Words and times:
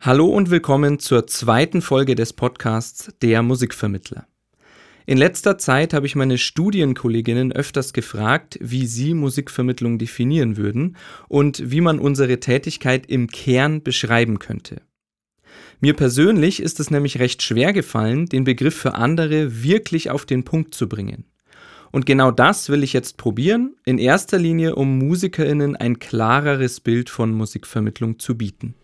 Hallo 0.00 0.26
und 0.26 0.50
willkommen 0.50 1.00
zur 1.00 1.26
zweiten 1.26 1.82
Folge 1.82 2.14
des 2.14 2.32
Podcasts 2.32 3.10
Der 3.20 3.42
Musikvermittler. 3.42 4.28
In 5.06 5.18
letzter 5.18 5.58
Zeit 5.58 5.92
habe 5.92 6.06
ich 6.06 6.14
meine 6.14 6.38
Studienkolleginnen 6.38 7.50
öfters 7.50 7.92
gefragt, 7.92 8.60
wie 8.62 8.86
sie 8.86 9.12
Musikvermittlung 9.12 9.98
definieren 9.98 10.56
würden 10.56 10.96
und 11.26 11.72
wie 11.72 11.80
man 11.80 11.98
unsere 11.98 12.38
Tätigkeit 12.38 13.06
im 13.06 13.26
Kern 13.26 13.82
beschreiben 13.82 14.38
könnte. 14.38 14.82
Mir 15.80 15.94
persönlich 15.94 16.62
ist 16.62 16.78
es 16.78 16.92
nämlich 16.92 17.18
recht 17.18 17.42
schwer 17.42 17.72
gefallen, 17.72 18.26
den 18.26 18.44
Begriff 18.44 18.76
für 18.76 18.94
andere 18.94 19.64
wirklich 19.64 20.10
auf 20.10 20.26
den 20.26 20.44
Punkt 20.44 20.74
zu 20.74 20.88
bringen. 20.88 21.24
Und 21.90 22.06
genau 22.06 22.30
das 22.30 22.68
will 22.68 22.84
ich 22.84 22.92
jetzt 22.92 23.16
probieren, 23.16 23.74
in 23.84 23.98
erster 23.98 24.38
Linie 24.38 24.76
um 24.76 24.96
Musikerinnen 24.96 25.74
ein 25.74 25.98
klareres 25.98 26.78
Bild 26.78 27.10
von 27.10 27.32
Musikvermittlung 27.32 28.20
zu 28.20 28.38
bieten. 28.38 28.76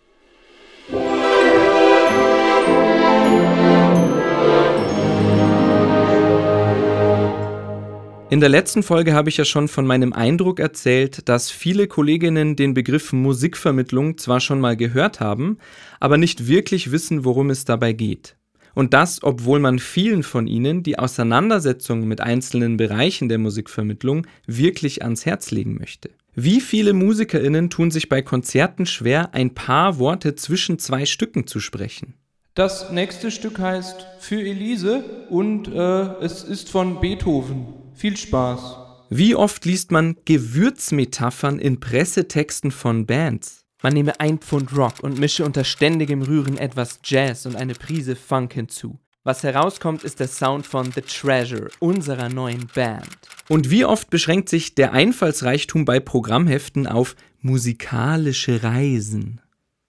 Der 8.45 8.51
letzten 8.51 8.83
Folge 8.83 9.15
habe 9.15 9.31
ich 9.31 9.39
ja 9.39 9.47
schon 9.47 9.69
von 9.69 9.87
meinem 9.87 10.13
Eindruck 10.13 10.61
erzählt, 10.61 11.31
dass 11.31 11.51
viele 11.51 11.87
Kolleginnen 11.87 12.57
den 12.57 12.75
Begriff 12.75 13.15
Musikvermittlung 13.15 14.19
zwar 14.19 14.39
schon 14.39 14.61
mal 14.61 14.77
gehört 14.77 15.19
haben, 15.19 15.57
aber 15.99 16.19
nicht 16.19 16.47
wirklich 16.47 16.93
wissen, 16.93 17.25
worum 17.25 17.49
es 17.49 17.65
dabei 17.65 17.95
geht. 17.95 18.37
Und 18.75 18.93
das, 18.93 19.23
obwohl 19.23 19.61
man 19.61 19.79
vielen 19.79 20.23
von 20.23 20.47
ihnen 20.47 20.83
die 20.83 20.99
Auseinandersetzung 20.99 22.07
mit 22.07 22.21
einzelnen 22.21 22.77
Bereichen 22.77 23.31
der 23.31 23.39
Musikvermittlung 23.39 24.27
wirklich 24.47 25.03
ans 25.03 25.25
Herz 25.25 25.51
legen 25.51 25.79
möchte. 25.79 26.11
Wie 26.35 26.61
viele 26.61 26.93
Musikerinnen 26.93 27.71
tun 27.71 27.91
sich 27.91 28.11
bei 28.11 28.21
Konzerten 28.21 28.85
schwer, 28.85 29.33
ein 29.33 29.55
paar 29.55 29.99
Worte 29.99 30.35
zwischen 30.35 30.79
zwei 30.79 31.07
Stücken 31.07 31.47
zu 31.47 31.61
sprechen? 31.61 32.13
Das 32.55 32.93
nächste 32.93 33.31
Stück 33.31 33.59
heißt 33.59 34.07
Für 34.19 34.43
Elise 34.43 35.03
und 35.31 35.67
äh, 35.69 36.23
es 36.23 36.45
ist 36.45 36.69
von 36.69 37.01
Beethoven. 37.01 37.84
Viel 37.95 38.17
Spaß. 38.17 38.77
Wie 39.11 39.35
oft 39.35 39.65
liest 39.65 39.93
man 39.93 40.17
Gewürzmetaphern 40.25 41.59
in 41.59 41.79
Pressetexten 41.79 42.71
von 42.71 43.07
Bands? 43.07 43.65
Man 43.83 43.93
nehme 43.93 44.19
ein 44.19 44.39
Pfund 44.39 44.77
Rock 44.77 45.01
und 45.03 45.19
mische 45.19 45.45
unter 45.45 45.63
ständigem 45.63 46.23
Rühren 46.23 46.59
etwas 46.59 46.99
Jazz 47.05 47.47
und 47.47 47.55
eine 47.55 47.75
Prise 47.75 48.17
Funk 48.17 48.55
hinzu. 48.55 48.99
Was 49.23 49.43
herauskommt, 49.43 50.05
ist 50.05 50.21
der 50.21 50.29
Sound 50.29 50.67
von 50.67 50.91
The 50.93 51.03
Treasure, 51.03 51.71
unserer 51.79 52.29
neuen 52.29 52.67
Band. 52.75 53.09
Und 53.49 53.71
wie 53.71 53.85
oft 53.85 54.11
beschränkt 54.11 54.49
sich 54.49 54.75
der 54.75 54.93
Einfallsreichtum 54.93 55.85
bei 55.85 56.01
Programmheften 56.01 56.87
auf 56.87 57.15
musikalische 57.41 58.63
Reisen? 58.63 59.41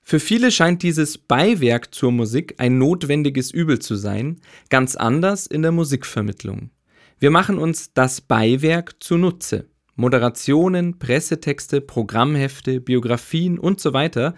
Für 0.01 0.19
viele 0.19 0.51
scheint 0.51 0.83
dieses 0.83 1.17
Beiwerk 1.17 1.93
zur 1.95 2.11
Musik 2.11 2.55
ein 2.59 2.77
notwendiges 2.77 3.49
Übel 3.51 3.79
zu 3.79 3.95
sein, 3.95 4.39
ganz 4.69 4.95
anders 4.95 5.47
in 5.47 5.63
der 5.63 5.71
Musikvermittlung. 5.71 6.69
Wir 7.19 7.31
machen 7.31 7.57
uns 7.57 7.93
das 7.93 8.19
Beiwerk 8.19 8.97
zunutze. 8.99 9.69
Moderationen, 9.95 10.99
Pressetexte, 10.99 11.79
Programmhefte, 11.79 12.81
Biografien 12.81 13.57
und 13.57 13.79
so 13.79 13.93
weiter 13.93 14.35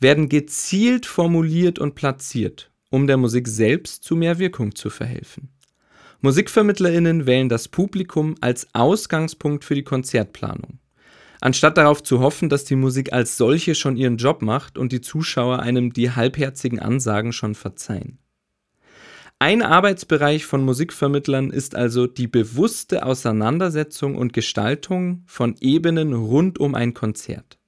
werden 0.00 0.28
gezielt 0.28 1.06
formuliert 1.06 1.78
und 1.78 1.94
platziert, 1.94 2.72
um 2.90 3.06
der 3.06 3.16
Musik 3.16 3.46
selbst 3.46 4.02
zu 4.02 4.16
mehr 4.16 4.40
Wirkung 4.40 4.74
zu 4.74 4.90
verhelfen. 4.90 5.50
Musikvermittlerinnen 6.20 7.26
wählen 7.26 7.48
das 7.48 7.68
Publikum 7.68 8.34
als 8.40 8.66
Ausgangspunkt 8.72 9.64
für 9.64 9.76
die 9.76 9.84
Konzertplanung. 9.84 10.80
Anstatt 11.40 11.76
darauf 11.76 12.02
zu 12.02 12.18
hoffen, 12.18 12.48
dass 12.48 12.64
die 12.64 12.74
Musik 12.74 13.12
als 13.12 13.36
solche 13.36 13.76
schon 13.76 13.96
ihren 13.96 14.16
Job 14.16 14.42
macht 14.42 14.78
und 14.78 14.90
die 14.90 15.02
Zuschauer 15.02 15.60
einem 15.60 15.92
die 15.92 16.10
halbherzigen 16.10 16.80
Ansagen 16.80 17.32
schon 17.32 17.54
verzeihen. 17.54 18.18
Ein 19.38 19.60
Arbeitsbereich 19.60 20.46
von 20.46 20.64
Musikvermittlern 20.64 21.50
ist 21.50 21.74
also 21.74 22.06
die 22.06 22.26
bewusste 22.26 23.04
Auseinandersetzung 23.04 24.16
und 24.16 24.32
Gestaltung 24.32 25.24
von 25.26 25.56
Ebenen 25.60 26.14
rund 26.14 26.58
um 26.58 26.74
ein 26.74 26.94
Konzert. 26.94 27.58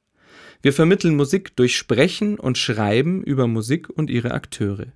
Wir 0.62 0.72
vermitteln 0.72 1.14
Musik 1.14 1.56
durch 1.56 1.76
Sprechen 1.76 2.38
und 2.38 2.56
Schreiben 2.56 3.22
über 3.22 3.46
Musik 3.46 3.90
und 3.90 4.08
ihre 4.08 4.30
Akteure. 4.30 4.94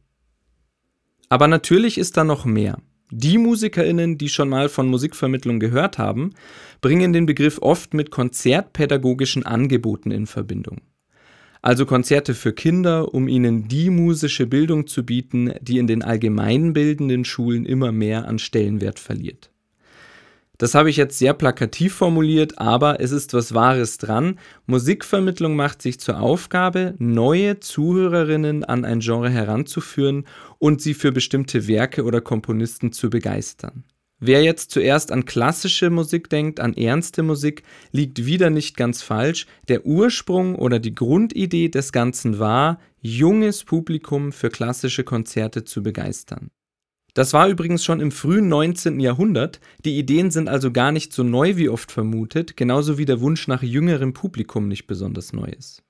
Aber 1.29 1.47
natürlich 1.47 1.99
ist 1.99 2.17
da 2.17 2.25
noch 2.25 2.47
mehr. 2.47 2.79
Die 3.11 3.37
Musikerinnen, 3.37 4.17
die 4.17 4.31
schon 4.31 4.49
mal 4.49 4.71
von 4.71 4.89
Musikvermittlung 4.89 5.61
gehört 5.61 5.99
haben, 5.99 6.33
bringen 6.81 7.13
den 7.13 7.27
Begriff 7.27 7.59
oft 7.61 7.93
mit 7.93 8.11
konzertpädagogischen 8.11 9.45
Angeboten 9.45 10.11
in 10.11 10.27
Verbindung 10.27 10.81
also 11.63 11.87
Konzerte 11.87 12.35
für 12.35 12.53
Kinder, 12.53 13.15
um 13.15 13.29
ihnen 13.29 13.69
die 13.69 13.89
musische 13.89 14.47
Bildung 14.47 14.87
zu 14.89 15.07
bieten, 15.07 15.55
die 15.63 15.79
in 15.79 15.87
den 15.87 16.03
allgemeinbildenden 16.03 17.25
Schulen 17.25 17.65
immer 17.65 17.93
mehr 17.93 18.27
an 18.29 18.41
Stellenwert 18.41 18.99
verliert. 18.99 19.53
Das 20.59 20.75
habe 20.75 20.91
ich 20.91 20.97
jetzt 20.97 21.19
sehr 21.19 21.35
plakativ 21.35 21.95
formuliert, 21.95 22.59
aber 22.59 23.01
es 23.01 23.11
ist 23.11 23.35
was 23.35 23.55
Wahres 23.55 23.99
dran. 23.99 24.39
Musikvermittlung 24.67 25.57
macht 25.57 25.83
sich 25.83 25.99
zur 25.99 26.21
Aufgabe, 26.21 26.95
neue 26.99 27.59
Zuhörerinnen 27.59 28.63
an 28.63 28.85
ein 28.85 29.01
Genre 29.01 29.31
heranzuführen 29.31 30.25
und 30.59 30.81
sie 30.81 30.95
für 30.95 31.11
bestimmte 31.11 31.67
Werke 31.67 32.05
oder 32.05 32.21
Komponisten 32.21 32.93
zu 32.93 33.11
begeistern. 33.11 33.85
Wer 34.25 34.45
jetzt 34.45 34.71
zuerst 34.71 35.11
an 35.11 35.25
klassische 35.25 35.91
Musik 35.91 36.31
denkt, 36.31 36.61
an 36.61 36.75
ernste 36.75 37.25
Musik, 37.25 37.65
liegt 37.91 38.25
wieder 38.25 38.51
nicht 38.51 38.77
ganz 38.77 39.03
falsch. 39.03 39.47
Der 39.67 39.85
Ursprung 39.85 40.55
oder 40.55 40.79
die 40.79 40.95
Grundidee 40.95 41.71
des 41.71 41.91
Ganzen 41.91 42.39
war, 42.39 42.79
junges 43.01 43.65
Publikum 43.65 44.31
für 44.31 44.49
klassische 44.49 45.03
Konzerte 45.03 45.65
zu 45.65 45.83
begeistern. 45.83 46.53
Das 47.15 47.33
war 47.33 47.49
übrigens 47.49 47.85
schon 47.85 47.99
im 47.99 48.13
frühen 48.13 48.47
19. 48.47 49.01
Jahrhundert, 49.01 49.59
die 49.85 49.99
Ideen 49.99 50.31
sind 50.31 50.49
also 50.49 50.71
gar 50.71 50.93
nicht 50.93 51.13
so 51.13 51.25
neu 51.25 51.57
wie 51.57 51.69
oft 51.69 51.91
vermutet, 51.91 52.57
genauso 52.57 52.99
wie 52.99 53.07
der 53.07 53.21
Wunsch 53.21 53.49
nach 53.49 53.65
jüngerem 53.65 54.13
Publikum 54.13 54.69
nicht 54.69 54.87
besonders 54.87 55.33
neu 55.33 55.49
ist. 55.49 55.83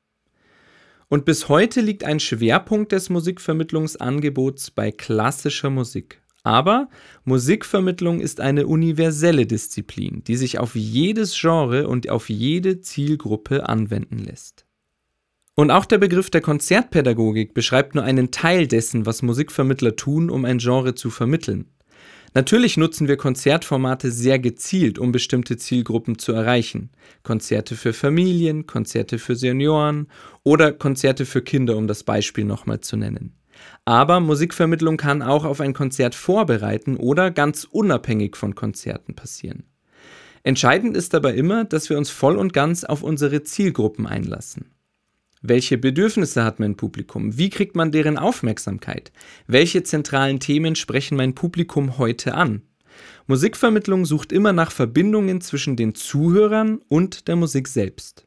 Und 1.09 1.27
bis 1.27 1.51
heute 1.51 1.83
liegt 1.83 2.03
ein 2.03 2.19
Schwerpunkt 2.19 2.93
des 2.93 3.11
Musikvermittlungsangebots 3.11 4.71
bei 4.71 4.91
klassischer 4.91 5.69
Musik. 5.69 6.22
Aber 6.45 6.89
Musikvermittlung 7.25 8.21
ist 8.21 8.41
eine 8.41 8.67
universelle 8.67 9.47
Disziplin, 9.47 10.25
die 10.25 10.37
sich 10.37 10.59
auf 10.59 10.75
jedes 10.75 11.39
Genre 11.39 11.87
und 11.87 12.11
auf 12.11 12.29
jede 12.29 12.81
Zielgruppe 12.81 13.69
anwenden 13.69 14.19
lässt. 14.19 14.67
Und 15.55 15.71
auch 15.71 15.85
der 15.85 15.99
Begriff 15.99 16.31
der 16.31 16.41
Konzertpädagogik 16.41 17.55
beschreibt 17.55 17.95
nur 17.95 18.05
einen 18.05 18.31
Teil 18.31 18.67
dessen, 18.67 19.07
was 19.07 19.23
Musikvermittler 19.23 19.97
tun, 19.97 20.31
um 20.31 20.45
ein 20.45 20.59
Genre 20.59 20.95
zu 20.95 21.11
vermitteln. 21.11 21.67
Natürlich 22.35 22.79
nutzen 22.79 23.09
wir 23.09 23.19
Konzertformate 23.19 24.11
sehr 24.11 24.39
gezielt, 24.39 24.99
um 24.99 25.13
bestimmte 25.13 25.59
Zielgruppen 25.59 26.19
zu 26.19 26.33
erreichen. 26.33 26.91
Konzerte 27.23 27.77
für 27.77 27.93
Familien, 27.93 28.67
Konzerte 28.67 29.19
für 29.19 29.37
Senioren 29.37 30.09
oder 30.43 30.73
Konzerte 30.73 31.27
für 31.27 31.43
Kinder, 31.43 31.77
um 31.77 31.87
das 31.87 32.05
Beispiel 32.05 32.45
nochmal 32.45 32.81
zu 32.81 32.97
nennen. 32.97 33.35
Aber 33.85 34.21
Musikvermittlung 34.21 34.97
kann 34.97 35.23
auch 35.23 35.45
auf 35.45 35.61
ein 35.61 35.75
Konzert 35.75 36.15
vorbereiten 36.15 36.97
oder 36.97 37.31
ganz 37.31 37.65
unabhängig 37.65 38.37
von 38.37 38.55
Konzerten 38.55 39.15
passieren. 39.15 39.65
Entscheidend 40.43 40.97
ist 40.97 41.15
dabei 41.15 41.35
immer, 41.35 41.65
dass 41.65 41.89
wir 41.89 41.99
uns 41.99 42.11
voll 42.11 42.37
und 42.37 42.53
ganz 42.53 42.85
auf 42.85 43.03
unsere 43.03 43.43
Zielgruppen 43.43 44.07
einlassen. 44.07 44.73
Welche 45.41 45.77
Bedürfnisse 45.77 46.45
hat 46.45 46.61
mein 46.61 46.77
Publikum? 46.77 47.37
Wie 47.37 47.51
kriegt 47.51 47.75
man 47.75 47.91
deren 47.91 48.17
Aufmerksamkeit? 48.17 49.13
Welche 49.47 49.83
zentralen 49.83 50.39
Themen 50.39 50.77
sprechen 50.77 51.17
mein 51.17 51.35
Publikum 51.35 51.99
heute 51.99 52.35
an? 52.35 52.63
Musikvermittlung 53.27 54.05
sucht 54.05 54.33
immer 54.33 54.53
nach 54.53 54.71
Verbindungen 54.71 55.41
zwischen 55.41 55.77
den 55.77 55.95
Zuhörern 55.95 56.81
und 56.89 57.27
der 57.29 57.37
Musik 57.37 57.67
selbst. 57.69 58.27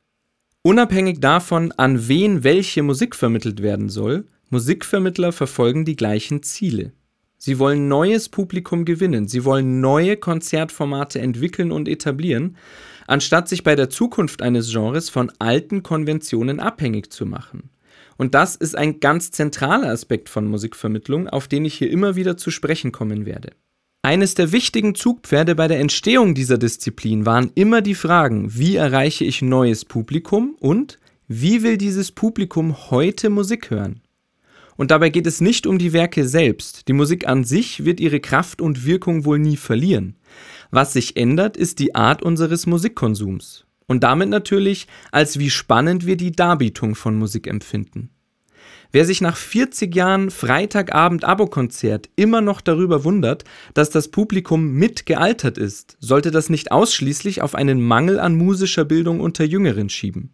Unabhängig 0.61 1.19
davon, 1.19 1.71
an 1.73 2.07
wen 2.07 2.43
welche 2.43 2.81
Musik 2.81 3.15
vermittelt 3.15 3.61
werden 3.61 3.87
soll, 3.87 4.27
Musikvermittler 4.55 5.33
verfolgen 5.33 5.83
die 5.83 5.97
gleichen 5.97 6.41
Ziele. 6.41 6.93
Sie 7.37 7.59
wollen 7.59 7.89
neues 7.89 8.29
Publikum 8.29 8.85
gewinnen, 8.85 9.27
sie 9.27 9.43
wollen 9.43 9.81
neue 9.81 10.15
Konzertformate 10.15 11.19
entwickeln 11.19 11.73
und 11.73 11.89
etablieren, 11.89 12.55
anstatt 13.05 13.49
sich 13.49 13.63
bei 13.63 13.75
der 13.75 13.89
Zukunft 13.89 14.41
eines 14.41 14.71
Genres 14.71 15.09
von 15.09 15.29
alten 15.39 15.83
Konventionen 15.83 16.61
abhängig 16.61 17.11
zu 17.11 17.25
machen. 17.25 17.69
Und 18.15 18.33
das 18.33 18.55
ist 18.55 18.77
ein 18.77 19.01
ganz 19.01 19.29
zentraler 19.31 19.89
Aspekt 19.89 20.29
von 20.29 20.47
Musikvermittlung, 20.47 21.27
auf 21.27 21.49
den 21.49 21.65
ich 21.65 21.73
hier 21.73 21.91
immer 21.91 22.15
wieder 22.15 22.37
zu 22.37 22.49
sprechen 22.49 22.93
kommen 22.93 23.25
werde. 23.25 23.49
Eines 24.03 24.35
der 24.35 24.53
wichtigen 24.53 24.95
Zugpferde 24.95 25.55
bei 25.55 25.67
der 25.67 25.81
Entstehung 25.81 26.33
dieser 26.33 26.57
Disziplin 26.57 27.25
waren 27.25 27.51
immer 27.55 27.81
die 27.81 27.93
Fragen, 27.93 28.57
wie 28.57 28.77
erreiche 28.77 29.25
ich 29.25 29.41
neues 29.41 29.83
Publikum 29.83 30.55
und 30.61 30.97
wie 31.27 31.61
will 31.61 31.77
dieses 31.77 32.13
Publikum 32.13 32.89
heute 32.89 33.29
Musik 33.29 33.69
hören? 33.69 33.99
Und 34.77 34.91
dabei 34.91 35.09
geht 35.09 35.27
es 35.27 35.41
nicht 35.41 35.67
um 35.67 35.77
die 35.77 35.93
Werke 35.93 36.27
selbst. 36.27 36.87
Die 36.87 36.93
Musik 36.93 37.27
an 37.27 37.43
sich 37.43 37.85
wird 37.85 37.99
ihre 37.99 38.19
Kraft 38.19 38.61
und 38.61 38.85
Wirkung 38.85 39.25
wohl 39.25 39.39
nie 39.39 39.57
verlieren. 39.57 40.17
Was 40.71 40.93
sich 40.93 41.15
ändert, 41.15 41.55
ist 41.55 41.79
die 41.79 41.95
Art 41.95 42.21
unseres 42.21 42.65
Musikkonsums. 42.65 43.65
Und 43.87 44.03
damit 44.03 44.29
natürlich, 44.29 44.87
als 45.11 45.39
wie 45.39 45.49
spannend 45.49 46.05
wir 46.05 46.17
die 46.17 46.31
Darbietung 46.31 46.95
von 46.95 47.17
Musik 47.17 47.47
empfinden. 47.47 48.09
Wer 48.91 49.05
sich 49.05 49.21
nach 49.21 49.35
40 49.35 49.93
Jahren 49.93 50.31
Freitagabend-Abo-Konzert 50.31 52.09
immer 52.15 52.41
noch 52.41 52.61
darüber 52.61 53.03
wundert, 53.03 53.43
dass 53.73 53.89
das 53.89 54.07
Publikum 54.07 54.71
mitgealtert 54.73 55.57
ist, 55.57 55.97
sollte 55.99 56.31
das 56.31 56.49
nicht 56.49 56.71
ausschließlich 56.71 57.41
auf 57.41 57.55
einen 57.55 57.81
Mangel 57.81 58.19
an 58.19 58.35
musischer 58.35 58.85
Bildung 58.85 59.19
unter 59.19 59.43
Jüngeren 59.43 59.89
schieben. 59.89 60.31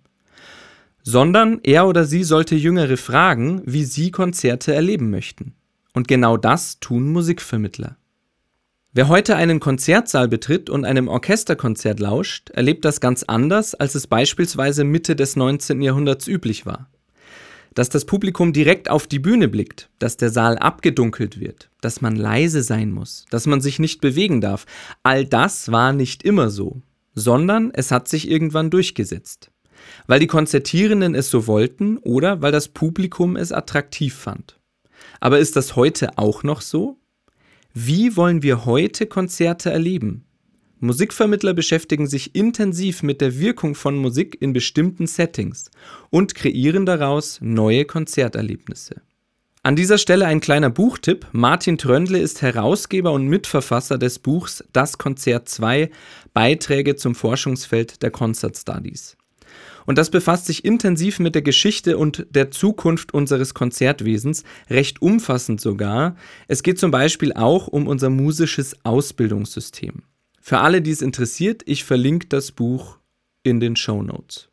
Sondern 1.04 1.60
er 1.64 1.88
oder 1.88 2.06
sie 2.06 2.24
sollte 2.24 2.56
Jüngere 2.56 2.98
fragen, 2.98 3.62
wie 3.66 3.86
sie 3.86 4.12
Konzerte 4.12 4.74
erleben 4.74 5.10
möchten. 5.10 5.54
Und 5.94 6.08
genau 6.08 6.38
das 6.38 6.80
tun 6.80 7.12
Musikvermittler. 7.12 7.98
Wer 8.94 9.08
heute 9.08 9.36
einen 9.36 9.60
Konzertsaal 9.60 10.28
betritt 10.28 10.70
und 10.70 10.86
einem 10.86 11.08
Orchesterkonzert 11.08 12.00
lauscht, 12.00 12.50
erlebt 12.50 12.84
das 12.84 13.00
ganz 13.00 13.24
anders, 13.24 13.74
als 13.74 13.96
es 13.96 14.08
beispielsweise 14.08 14.84
Mitte 14.84 15.16
des 15.16 15.36
19. 15.36 15.82
Jahrhunderts 15.82 16.28
üblich 16.28 16.66
war 16.66 16.90
dass 17.74 17.90
das 17.90 18.06
Publikum 18.06 18.54
direkt 18.54 18.90
auf 18.90 19.08
die 19.08 19.20
Bühne 19.20 19.48
blickt, 19.48 19.90
dass 20.00 20.18
der 20.18 20.30
Saal 20.30 20.58
abgedunkelt 20.58 21.40
wird, 21.40 21.70
dass 21.82 22.02
man 22.02 22.16
leise 22.16 22.64
sein 22.64 22.92
muss, 22.92 23.26
dass 23.30 23.48
man 23.48 23.62
sich 23.62 23.80
nicht 23.80 24.02
bewegen 24.02 24.42
darf. 24.42 24.66
All 25.04 25.26
das 25.26 25.72
war 25.72 25.94
nicht 25.94 26.24
immer 26.24 26.50
so, 26.50 26.82
sondern 27.14 27.72
es 27.74 27.92
hat 27.92 28.08
sich 28.08 28.30
irgendwann 28.30 28.70
durchgesetzt. 28.70 29.52
Weil 30.08 30.20
die 30.20 30.28
Konzertierenden 30.28 31.16
es 31.16 31.30
so 31.30 31.48
wollten 31.48 31.98
oder 31.98 32.42
weil 32.42 32.52
das 32.52 32.68
Publikum 32.68 33.36
es 33.36 33.52
attraktiv 33.52 34.16
fand. 34.16 34.60
Aber 35.20 35.40
ist 35.40 35.56
das 35.56 35.76
heute 35.76 36.18
auch 36.18 36.44
noch 36.44 36.62
so? 36.62 36.98
Wie 37.74 38.18
wollen 38.18 38.44
wir 38.44 38.66
heute 38.66 39.06
Konzerte 39.06 39.72
erleben? 39.72 40.26
Musikvermittler 40.80 41.54
beschäftigen 41.54 42.08
sich 42.08 42.36
intensiv 42.36 43.04
mit 43.04 43.22
der 43.22 43.40
Wirkung 43.40 43.76
von 43.76 43.96
Musik 43.96 44.38
in 44.42 44.52
bestimmten 44.52 45.06
Settings 45.06 45.70
und 46.10 46.34
kreieren 46.34 46.88
daraus 46.88 47.40
neue 47.40 47.86
Konzerterlebnisse. 47.86 48.96
An 49.64 49.76
dieser 49.76 50.00
Stelle 50.00 50.26
ein 50.26 50.40
kleiner 50.40 50.72
Buchtipp. 50.72 51.28
Martin 51.34 51.78
Tröndle 51.78 52.18
ist 52.18 52.42
Herausgeber 52.42 53.12
und 53.12 53.28
Mitverfasser 53.28 54.00
des 54.00 54.18
Buchs 54.18 54.64
Das 54.74 54.98
Konzert 54.98 55.48
2 55.48 55.92
Beiträge 56.34 56.96
zum 56.96 57.14
Forschungsfeld 57.14 58.02
der 58.02 58.10
Concert 58.10 58.58
Studies. 58.58 59.18
Und 59.86 59.98
das 59.98 60.10
befasst 60.10 60.46
sich 60.46 60.66
intensiv 60.66 61.20
mit 61.20 61.36
der 61.36 61.42
Geschichte 61.42 61.98
und 61.98 62.26
der 62.30 62.52
Zukunft 62.52 63.14
unseres 63.14 63.54
Konzertwesens, 63.54 64.44
recht 64.70 65.02
umfassend 65.02 65.62
sogar. 65.62 66.16
Es 66.48 66.64
geht 66.64 66.80
zum 66.80 66.92
Beispiel 66.92 67.34
auch 67.34 67.68
um 67.68 67.88
unser 67.88 68.10
musisches 68.10 68.76
Ausbildungssystem. 68.84 70.04
Für 70.40 70.60
alle, 70.60 70.82
die 70.82 70.92
es 70.92 71.02
interessiert, 71.02 71.62
ich 71.66 71.84
verlinke 71.84 72.28
das 72.28 72.52
Buch 72.52 72.98
in 73.44 73.60
den 73.60 73.76
Show 73.76 74.02
Notes. 74.02 74.50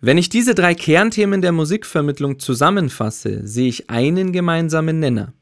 Wenn 0.00 0.18
ich 0.18 0.28
diese 0.28 0.54
drei 0.54 0.74
Kernthemen 0.74 1.40
der 1.40 1.52
Musikvermittlung 1.52 2.38
zusammenfasse, 2.38 3.46
sehe 3.46 3.68
ich 3.68 3.88
einen 3.88 4.32
gemeinsamen 4.32 5.00
Nenner. 5.00 5.32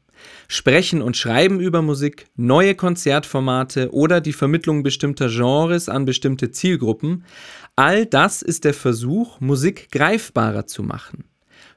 Sprechen 0.47 1.01
und 1.01 1.17
Schreiben 1.17 1.59
über 1.59 1.81
Musik, 1.81 2.27
neue 2.35 2.75
Konzertformate 2.75 3.91
oder 3.93 4.21
die 4.21 4.33
Vermittlung 4.33 4.83
bestimmter 4.83 5.29
Genres 5.29 5.89
an 5.89 6.05
bestimmte 6.05 6.51
Zielgruppen, 6.51 7.25
all 7.75 8.05
das 8.05 8.41
ist 8.41 8.63
der 8.63 8.73
Versuch, 8.73 9.39
Musik 9.39 9.91
greifbarer 9.91 10.67
zu 10.67 10.83
machen, 10.83 11.25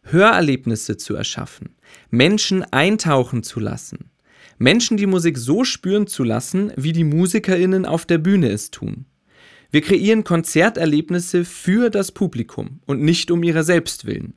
Hörerlebnisse 0.02 0.96
zu 0.96 1.14
erschaffen, 1.14 1.76
Menschen 2.10 2.62
eintauchen 2.64 3.42
zu 3.42 3.60
lassen, 3.60 4.10
Menschen 4.58 4.96
die 4.96 5.06
Musik 5.06 5.38
so 5.38 5.64
spüren 5.64 6.06
zu 6.06 6.24
lassen, 6.24 6.72
wie 6.76 6.92
die 6.92 7.04
Musikerinnen 7.04 7.86
auf 7.86 8.06
der 8.06 8.18
Bühne 8.18 8.50
es 8.50 8.70
tun. 8.70 9.06
Wir 9.70 9.82
kreieren 9.82 10.24
Konzerterlebnisse 10.24 11.44
für 11.44 11.90
das 11.90 12.10
Publikum 12.10 12.80
und 12.86 13.02
nicht 13.02 13.30
um 13.30 13.42
ihrer 13.42 13.64
selbst 13.64 14.06
willen. 14.06 14.34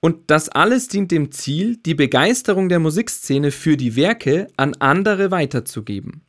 Und 0.00 0.30
das 0.30 0.48
alles 0.48 0.88
dient 0.88 1.10
dem 1.10 1.32
Ziel, 1.32 1.76
die 1.78 1.94
Begeisterung 1.94 2.68
der 2.68 2.78
Musikszene 2.78 3.50
für 3.50 3.76
die 3.76 3.96
Werke 3.96 4.48
an 4.56 4.74
andere 4.78 5.30
weiterzugeben. 5.30 6.22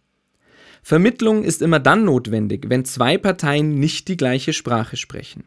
Vermittlung 0.81 1.43
ist 1.43 1.61
immer 1.61 1.79
dann 1.79 2.05
notwendig, 2.05 2.67
wenn 2.69 2.85
zwei 2.85 3.17
Parteien 3.17 3.75
nicht 3.75 4.07
die 4.07 4.15
gleiche 4.15 4.53
Sprache 4.53 4.95
sprechen. 4.95 5.43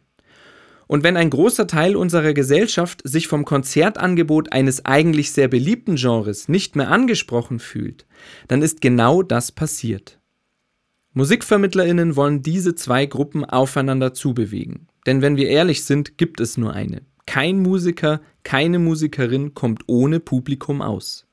Und 0.87 1.05
wenn 1.05 1.17
ein 1.17 1.31
großer 1.31 1.67
Teil 1.67 1.95
unserer 1.97 2.35
Gesellschaft 2.35 3.01
sich 3.05 3.29
vom 3.29 3.45
Konzertangebot 3.45 4.53
eines 4.53 4.85
eigentlich 4.85 5.31
sehr 5.31 5.49
beliebten 5.49 5.95
Genres 5.95 6.49
nicht 6.49 6.75
mehr 6.77 6.91
angesprochen 6.91 7.61
fühlt, 7.61 8.07
dann 8.49 8.61
ist 8.61 8.81
genau 8.81 9.23
das 9.23 9.53
passiert. 9.53 10.19
Musikvermittlerinnen 11.13 12.17
wollen 12.17 12.43
diese 12.43 12.75
zwei 12.75 13.07
Gruppen 13.07 13.45
aufeinander 13.45 14.15
zubewegen. 14.15 14.89
Denn 15.07 15.23
wenn 15.23 15.37
wir 15.37 15.49
ehrlich 15.49 15.85
sind, 15.85 16.19
gibt 16.19 16.41
es 16.41 16.57
nur 16.57 16.73
eine. 16.73 17.03
Kein 17.31 17.61
Musiker, 17.61 18.21
keine 18.43 18.81
Musikerin 18.81 19.55
kommt 19.55 19.85
ohne 19.87 20.19
Publikum 20.19 20.83
aus. 20.83 21.29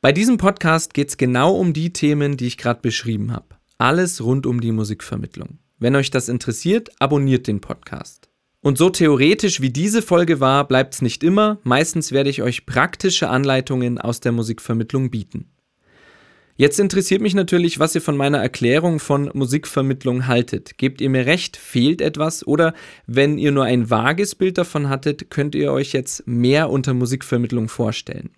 Bei 0.00 0.10
diesem 0.10 0.38
Podcast 0.38 0.92
geht 0.92 1.10
es 1.10 1.18
genau 1.18 1.54
um 1.54 1.72
die 1.72 1.92
Themen, 1.92 2.36
die 2.36 2.48
ich 2.48 2.58
gerade 2.58 2.80
beschrieben 2.80 3.30
habe. 3.32 3.54
Alles 3.78 4.24
rund 4.24 4.44
um 4.44 4.60
die 4.60 4.72
Musikvermittlung. 4.72 5.60
Wenn 5.78 5.94
euch 5.94 6.10
das 6.10 6.28
interessiert, 6.28 6.90
abonniert 6.98 7.46
den 7.46 7.60
Podcast. 7.60 8.28
Und 8.60 8.76
so 8.76 8.90
theoretisch 8.90 9.60
wie 9.60 9.70
diese 9.70 10.02
Folge 10.02 10.40
war, 10.40 10.66
bleibt 10.66 10.94
es 10.94 11.00
nicht 11.00 11.22
immer. 11.22 11.60
Meistens 11.62 12.10
werde 12.10 12.28
ich 12.28 12.42
euch 12.42 12.66
praktische 12.66 13.28
Anleitungen 13.28 13.98
aus 14.00 14.18
der 14.18 14.32
Musikvermittlung 14.32 15.12
bieten. 15.12 15.52
Jetzt 16.58 16.80
interessiert 16.80 17.20
mich 17.20 17.34
natürlich, 17.34 17.78
was 17.78 17.94
ihr 17.94 18.00
von 18.00 18.16
meiner 18.16 18.38
Erklärung 18.38 18.98
von 18.98 19.30
Musikvermittlung 19.34 20.26
haltet. 20.26 20.78
Gebt 20.78 21.02
ihr 21.02 21.10
mir 21.10 21.26
recht, 21.26 21.58
fehlt 21.58 22.00
etwas 22.00 22.46
oder 22.46 22.72
wenn 23.06 23.36
ihr 23.36 23.52
nur 23.52 23.64
ein 23.64 23.90
vages 23.90 24.34
Bild 24.34 24.56
davon 24.56 24.88
hattet, 24.88 25.30
könnt 25.30 25.54
ihr 25.54 25.70
euch 25.70 25.92
jetzt 25.92 26.26
mehr 26.26 26.70
unter 26.70 26.94
Musikvermittlung 26.94 27.68
vorstellen. 27.68 28.30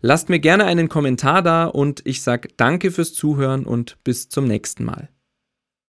Lasst 0.00 0.28
mir 0.28 0.40
gerne 0.40 0.64
einen 0.64 0.88
Kommentar 0.88 1.42
da 1.42 1.66
und 1.66 2.02
ich 2.04 2.22
sage 2.22 2.48
danke 2.56 2.90
fürs 2.90 3.14
Zuhören 3.14 3.64
und 3.64 3.98
bis 4.02 4.28
zum 4.28 4.46
nächsten 4.46 4.84
Mal. 4.84 5.08